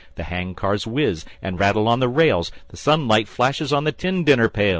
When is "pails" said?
4.49-4.69